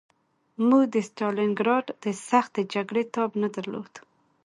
[0.67, 3.93] موږ د ستالینګراډ د سختې جګړې تاب نه درلود